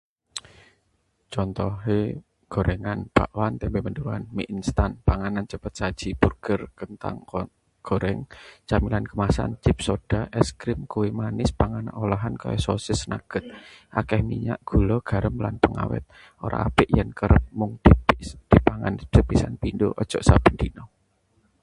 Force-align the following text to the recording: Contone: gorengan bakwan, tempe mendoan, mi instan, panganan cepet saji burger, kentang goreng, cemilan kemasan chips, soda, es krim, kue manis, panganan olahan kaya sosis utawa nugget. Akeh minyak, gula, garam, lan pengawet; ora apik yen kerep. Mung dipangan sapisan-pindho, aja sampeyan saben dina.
Contone: 1.33 1.97
gorengan 2.53 2.99
bakwan, 3.15 3.53
tempe 3.61 3.79
mendoan, 3.87 4.21
mi 4.35 4.43
instan, 4.55 4.91
panganan 5.07 5.45
cepet 5.51 5.73
saji 5.79 6.09
burger, 6.21 6.61
kentang 6.79 7.15
goreng, 7.87 8.19
cemilan 8.69 9.05
kemasan 9.09 9.51
chips, 9.63 9.83
soda, 9.87 10.21
es 10.41 10.49
krim, 10.59 10.79
kue 10.93 11.07
manis, 11.19 11.51
panganan 11.59 11.93
olahan 12.03 12.35
kaya 12.41 12.59
sosis 12.67 12.99
utawa 13.01 13.09
nugget. 13.11 13.45
Akeh 13.99 14.21
minyak, 14.29 14.59
gula, 14.69 14.97
garam, 15.09 15.35
lan 15.45 15.55
pengawet; 15.63 16.03
ora 16.45 16.57
apik 16.67 16.89
yen 16.97 17.09
kerep. 17.19 17.43
Mung 17.59 17.73
dipangan 18.51 18.93
sapisan-pindho, 19.13 19.89
aja 20.01 20.17
sampeyan 20.29 20.57
saben 20.57 20.61
dina. 20.61 20.83